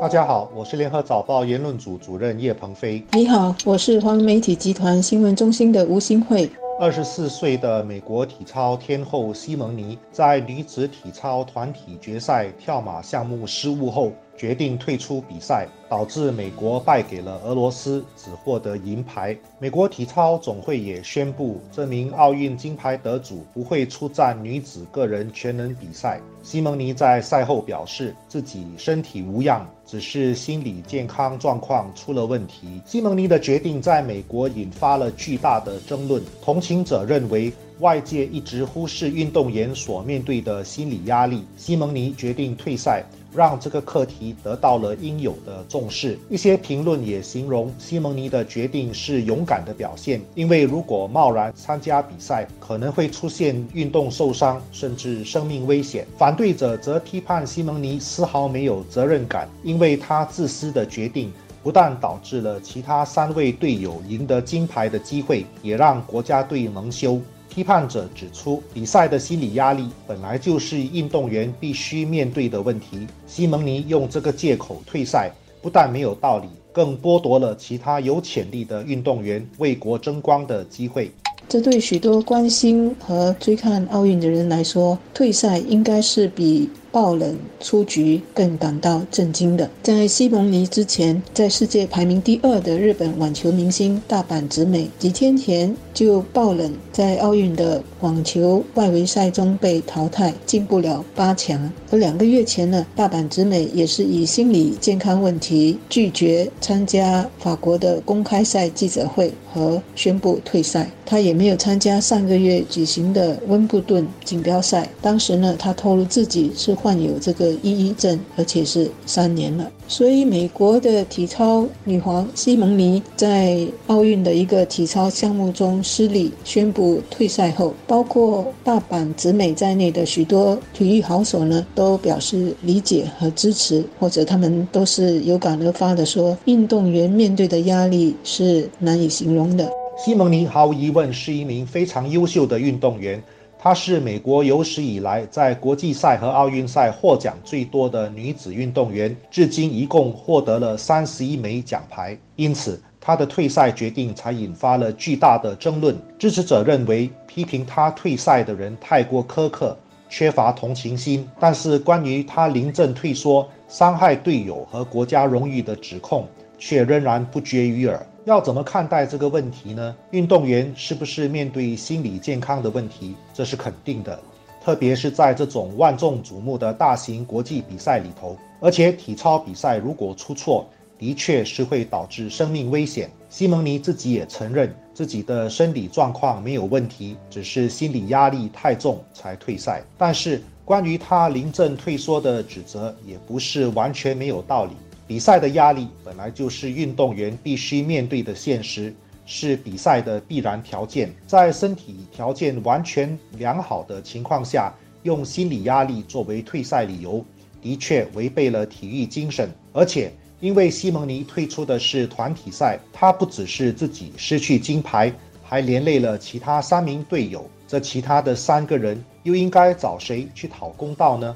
[0.00, 3.04] 大家好，我是联合早报言论组主任叶鹏飞。
[3.14, 6.48] 你好，我是华文媒体集团新闻中心的吴新慧。
[6.80, 19.36] 二十四岁的美国体操天后西蒙尼在女子体操团体决赛跳马项目失误后，决定退出比赛，导致美国败给了俄罗斯，只获得银牌。
[19.58, 26.20] 美国体操总会也宣布，这名奥运金牌得主不会出战女子个人全能比赛。
[26.42, 32.80] 西蒙尼在赛后表示，自己身体无恙，只是心理健康状况出了问题。
[32.86, 37.52] 西蒙尼的决定在美国引发了巨大的争论，同情者认为。
[37.80, 43.04] 外界一直忽视运动员所面对的心理压力，西蒙尼决定退赛，
[43.34, 46.18] 让这个课题得到了应有的重视。
[46.28, 56.06] 一些评论也形容西蒙尼的决定是勇敢的表现，因为如果贸然参加比赛，可能会出现运动受伤甚至生命危险。
[56.16, 61.32] 反对者则批判西蒙尼丝毫没有责任感，因为他自私的决定
[61.62, 67.20] 不但导致了其他三位队友赢得金牌的机会，也让国家队蒙羞。
[67.48, 73.06] 批判者指出，比赛的心理压力本来就是运动员必须面对的问题。
[73.26, 81.10] 西蒙尼用这个借口退赛，不但没有道理，更剥夺了其他有潜力的运动员为国争光的机会。
[81.48, 86.68] 这对许多关心和追看奥运的人来说，退赛应该是比。
[86.98, 101.72] 爆冷出局更感到震惊的，在西蒙尼之前，在世界排名第二的日本网球明星大阪直美几天前就爆冷，在奥运的网球外围赛中被淘汰，进不了八强。
[101.92, 110.90] 而两个月前呢，大阪直美也是以心理健康问题拒绝参加法国的公开赛记者会和宣布退赛。
[111.06, 116.74] 他也没有参加上个月举行的温布顿锦标赛，当时呢，他透露自己是。
[116.87, 119.70] 患患有这个抑郁症，而且是三年了。
[119.86, 139.70] 所以，美国的体操女皇西蒙尼在奥运的一个体操项目中失利，宣布退赛后，包括大阪直美在内的许多体育好手呢，都表示理解和支持，或者他们都是有感而发的说，运动员面对的压力是难以形容的。
[140.02, 143.22] 西蒙尼毫无疑问是一名非常优秀的运动员。
[143.60, 152.16] 她是美国有史以来在国际赛和奥运赛获奖最多的女子运动员，至今一共获得了三十一枚奖牌。
[152.36, 155.96] 因此，她的退赛决定才引发了巨大的争论。
[156.16, 159.76] 支持者认为，批评她退赛的人太过苛刻，
[160.08, 161.28] 缺乏同情心。
[161.40, 168.06] 但是，关于她临阵退缩、伤害队友和国家荣誉的指控，却仍然不绝于耳。
[168.28, 169.96] 要怎么看待这个问题呢？
[170.10, 173.16] 运动员是不是面对心理健康的问题？
[173.32, 174.20] 这是肯定的，
[174.62, 178.36] 特别是在这种万众瞩目的大型国际比赛里头。
[178.60, 180.68] 而且体操比赛如果出错，
[180.98, 183.10] 的确是会导致生命危险。
[183.30, 189.82] 西蒙尼自己也承认自己的身体状况没有问题，只是心理压力太重才退赛。
[189.96, 194.72] 但是关于他临阵退缩的指责，也不是完全没有道理。
[195.08, 201.10] 比赛的压力本来就是运动员必须面对的现实，是比赛的必然条件。
[201.26, 204.70] 在身体条件完全良好的情况下，
[205.04, 207.24] 用心理压力作为退赛理由，
[207.62, 209.48] 的确违背了体育精神。
[209.72, 215.10] 而且，因为西蒙尼退出的是团体赛，他不只是自己失去金牌，
[215.42, 217.48] 还连累了其他三名队友。
[217.66, 221.34] 这其他的三个人又应该找谁去讨公道呢？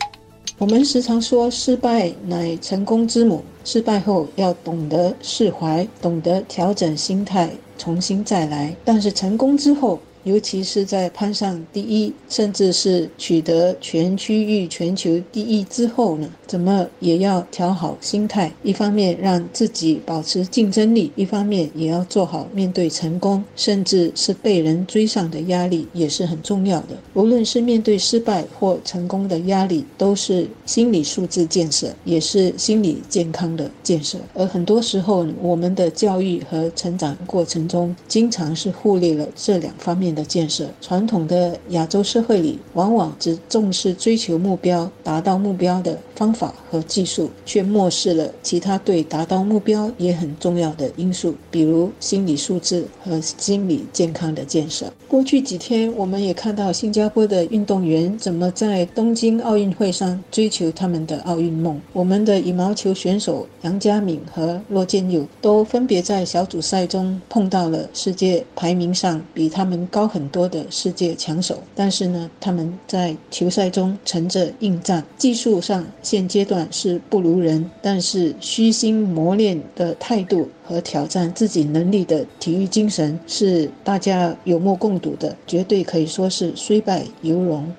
[0.62, 3.43] 我们时常说，失败乃成功之母。
[3.65, 8.72] 失败后要懂得释怀，懂得调整心态，重新再来。
[8.84, 16.28] 但是成功之后，尤其是在攀上第一，甚至是取得全区域、全球第一之后呢？
[16.47, 26.89] 怎么也要调好心态，一方面让自己保持竞争力，一方面也要做好面对成功，甚至是被人追上的压力，也是很重要的。
[27.15, 34.19] 无论是面对失败或成功的压力，都是心理素质建设，也是心理健康的建设。
[34.34, 40.68] 而很多时候，我们的教育和成长过程中，经常是忽略了这两方面的建设。
[40.80, 46.54] 传统的亚洲社会里，往往只重视追求目标、达到目标的方法。
[46.72, 54.91] 和技术，却漠视了其他对达到目标也很重要的因素，比如心理素质和心理健康的建设。
[55.06, 61.78] 过去几天，我们也看到新加坡的运动员怎么在东京奥运会上追求他们的奥运梦。
[61.92, 87.72] 我们的羽毛球选手杨佳敏和骆建佑都分别在小组赛中碰到了世界排名上比他们高高很多的世界强手，但是呢，他们在球赛中沉着应战，技术上现阶段是不如人，但是虚心磨练的态度和挑战自己能力的体育精神是大家有目共睹的，绝对可以说是虽败犹荣。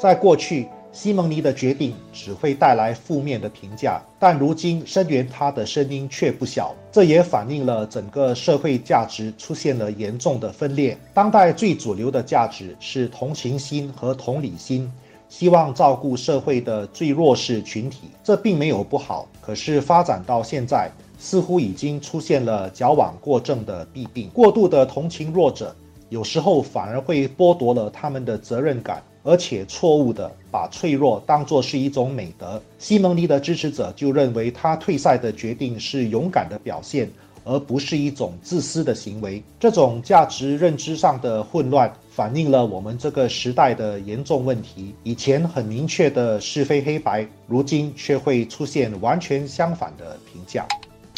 [0.00, 0.68] 在过去。
[0.96, 6.74] 西蒙尼的决定只会带来负面的评价，但如今声援他的声音却不小。
[6.90, 10.98] 这也反映了整个社会价值出现了严重的分裂。
[11.12, 14.90] 当代最主流的价值是同情心和同理心，
[15.28, 18.08] 希望照顾社会的最弱势群体。
[18.24, 24.30] 这并没有不好，可是发展到现在，似乎已经出现了矫枉过正的弊病。
[24.30, 25.76] 过度的同情弱者，
[26.08, 29.02] 有时候反而会剥夺了他们的责任感。
[29.28, 32.62] 而且错误的把脆弱当作是一种美德。
[32.78, 37.10] 西蒙尼的支持者就认为他退赛的决定是勇敢的表现，
[37.42, 39.42] 而不是一种自私的行为。
[39.58, 44.94] 这种价值认知上的混乱，反映了我们这个时代的严重问题。
[45.02, 50.64] 以前很明确的是非黑白，如今却会出现完全相反的评价。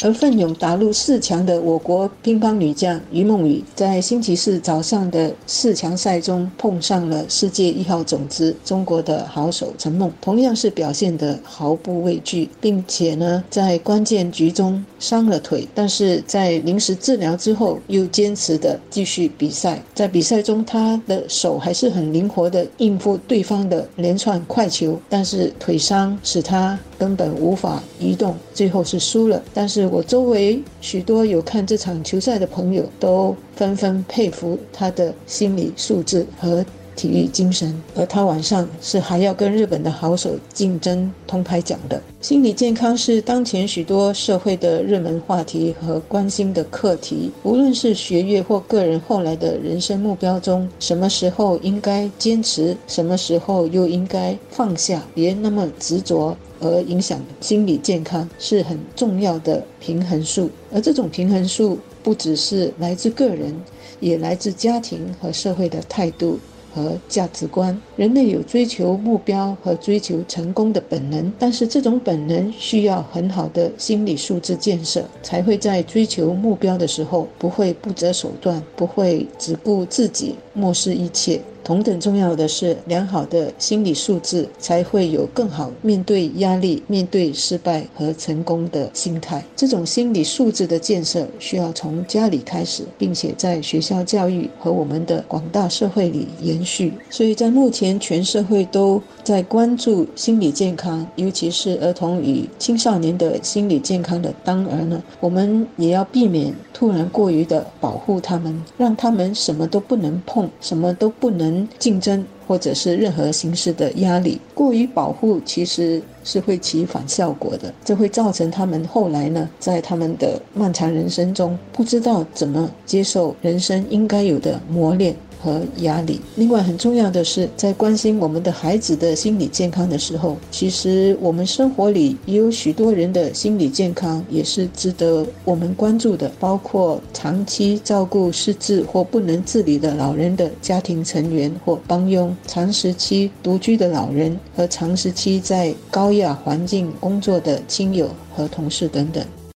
[0.01, 19.83] 而奋勇打入四强的我国乒乓女将于梦雨，在星期四早上的四强赛中碰上了世界一号种子中国的好手陈梦，同样是表现得毫不畏惧，并且呢，在关键局中伤了腿，但是在临时治疗之后又坚持的继续比赛。
[19.93, 29.43] 在比赛中，她的手还是很灵活的应付对方的连串快球，但是腿伤使她根本无法移动，最后是输了。
[29.53, 36.63] 但是我周围许多有看这场球赛的朋友都纷纷佩服他的心理素质和
[36.99, 42.01] 体育精神，而他晚上是还要跟日本的好手竞争铜牌奖的。
[42.19, 56.35] 心理健康是当前许多社会的热门话题和关心的课题，无论是学业或个人后来的人生目标中，什么时候应该坚持，什么时候又应该放下，别那么执着。
[56.61, 63.55] 而影响心理健康是很重要的平衡术，而这种平衡术不只是来自个人，
[64.01, 66.37] 也来自家庭和社会的态度。
[66.69, 81.41] 和价值观，人类有追求目标和追求成功的本能，但是这种本能需要很好的心理素质建设，才会在追求目标的时候不会不择手段，不会只顾自己，漠视一切。
[81.61, 89.43] 同等重要的是，良好的心理素质才会有更好面对压力、面对失败和成功的心态。
[89.55, 96.91] 这种心理素质的建设需要从家里开始，并且在学校教育和我们的广大社会里延续。
[97.11, 111.65] 所以在目前全社会都在关注心理健康，尤其是儿童与青少年的心理健康的当儿呢，我们也要避免突然过于的保护他们，让他们什么都不能碰，什么都不能。
[111.77, 125.15] 竞争或者是任何形式的压力，过于保护其实是会起反效果的，这会造成他们后来呢，在他们的漫长人生中，不知道怎么接受人生应该有的磨练。
[125.41, 126.19] 和压力。
[126.35, 149.23] 另外，很重要的是，在关心我们的孩子的心理健康的时候，其实我们生活里也有许多人的心理健康也是值得我们关注的，包括长期照顾失智或不能自理的老人的家庭成员或帮佣，长时期独居的老人和长时期在高压环境工作的亲友和同事等等。